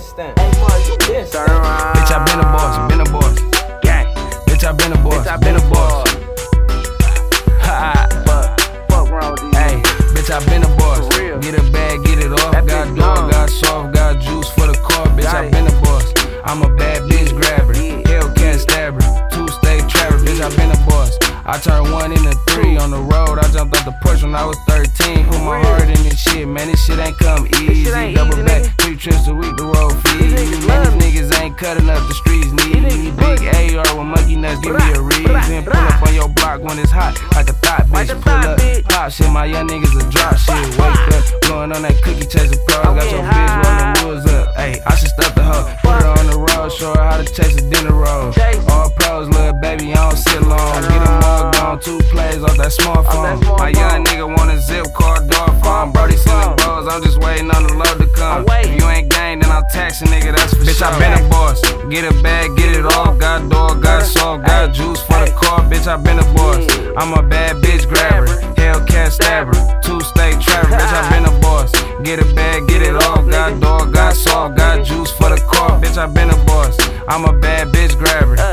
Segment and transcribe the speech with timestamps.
[0.00, 0.38] Instant.
[0.38, 0.50] Hey,
[1.08, 1.30] this.
[1.30, 1.94] Turn around.
[1.94, 3.36] Bitch, I been a boss, been a boss.
[3.82, 4.06] Gang.
[4.48, 6.08] Bitch, I been a boss, Bitch, I been a boss.
[7.60, 8.08] Ha.
[8.24, 9.56] Fuck, fuck wrong with these.
[9.56, 9.76] Hey,
[10.16, 10.69] bitch, I been a
[21.60, 23.38] turned one into three on the road.
[23.38, 25.26] I jumped out the Porsche when I was 13.
[25.26, 26.68] Put my heart in this shit, man.
[26.68, 27.90] This shit ain't come easy.
[27.92, 28.78] ain't Double easy, back, nigga.
[28.80, 30.32] three trips a week, the road fees.
[30.32, 32.52] These niggas Man, these niggas ain't cutting up the streets.
[32.52, 33.40] Need big
[33.76, 34.60] AR with monkey nuts.
[34.60, 35.64] Give me a reason.
[35.64, 38.08] Pull up on your block when it's hot, like a thought bitch.
[38.22, 38.58] Pull up,
[38.88, 39.30] pop shit.
[39.30, 40.64] My young niggas a drop shit.
[40.80, 42.86] Wake up, blowing on that cookie, chasing pros.
[42.86, 44.56] I'm Got your bitch rolling woods up.
[44.56, 45.68] Hey, I should stuff the hoe.
[45.84, 48.32] Put her on the road, show her how to chase a dinner roll.
[48.72, 50.99] All pros, little baby, I don't sit long.
[51.80, 53.40] Two plays off that smartphone.
[53.40, 53.58] smartphone.
[53.58, 55.92] My young nigga want a zip car, door phone.
[55.92, 58.44] Brody selling bros, I'm just waiting on the load to come.
[58.48, 58.64] I'm.
[58.68, 60.88] If you ain't gang, then I'm taxing, nigga, that's for Bitch, sure.
[60.88, 61.60] I I been been a a boss.
[61.88, 63.18] Get a bag, get it off.
[63.18, 65.60] Got dog, got soft, got juice for the car.
[65.70, 66.64] Bitch, I been a boss.
[66.96, 68.28] I'm a bad bitch grabber.
[68.54, 69.56] Hellcat stabber.
[69.82, 70.76] Two state trapper.
[70.76, 71.72] Bitch, I been a boss.
[72.02, 73.28] Get a bag, get it off.
[73.28, 75.80] Got dog, got soft, got juice for the car.
[75.80, 76.76] Bitch, I been a boss.
[77.08, 78.49] I'm a bad bitch grabber.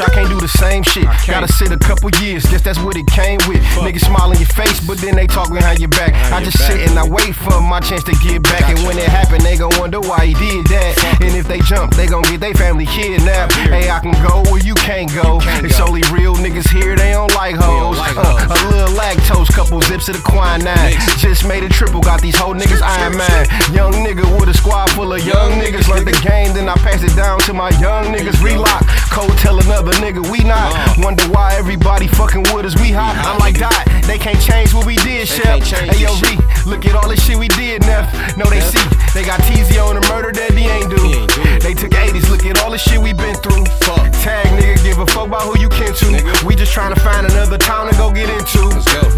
[0.00, 1.04] I can't do the same shit.
[1.26, 3.62] Gotta sit a couple years, guess that's what it came with.
[3.80, 6.12] Niggas smile in your face, but then they talk behind your back.
[6.32, 8.68] I just sit and I wait for my chance to get back.
[8.68, 11.18] And when it happen, they gon' wonder why he did that.
[11.20, 13.52] And if they jump, they gon' get their family kidnapped.
[13.54, 15.38] Hey, I can go where you can't go.
[15.64, 17.96] It's only real niggas here, they don't like hoes.
[17.98, 20.94] Uh, a little lactose, couple zips of the quinine.
[21.18, 23.46] Just made a triple, got these whole niggas Iron Man.
[23.74, 25.88] Young nigga with a squad full of young niggas.
[25.88, 28.40] Learned the game, then I pass it down to my young niggas.
[28.42, 30.70] Relock, code tell another nigga we not.
[30.98, 33.18] Wonder why everybody fucking with us, we hot.
[33.26, 33.74] I'm like Dot,
[34.06, 35.66] they can't change what we did, Chef.
[35.66, 38.06] Hey yo, V, look at all the shit we did, Neff.
[38.36, 41.26] No, they see, they got TZ on the murder that he ain't do.
[41.58, 43.64] They took 80s, look at all the shit we been through.
[43.82, 44.12] Fuck.
[44.22, 46.46] Tag nigga, give a fuck about who you kin to.
[46.46, 48.75] We just trying to find another town to go get into.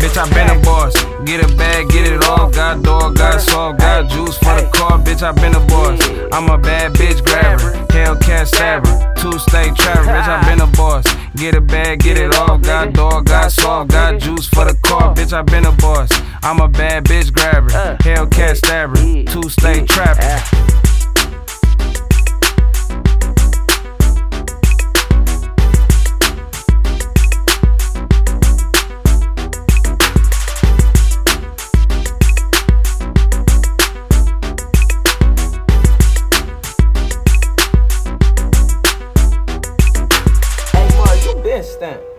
[0.09, 0.95] Bitch, I been a boss.
[1.27, 2.55] Get a bag, get it off.
[2.55, 4.99] Got dog, got soft, got juice for the car.
[4.99, 6.01] Bitch, I been a boss.
[6.33, 7.75] I'm a bad bitch grabber.
[7.93, 9.15] Hellcat stabber.
[9.19, 10.09] Two state trapper.
[10.09, 11.05] Bitch, I been a boss.
[11.37, 12.63] Get a bag, get it off.
[12.63, 15.15] Got dog, got soft, got juice for the car.
[15.15, 16.11] Bitch, I been a boss.
[16.43, 17.69] I'm a bad bitch grabber.
[17.99, 19.25] Hellcat stabber.
[19.31, 20.78] Two state trapper.
[41.59, 42.18] instant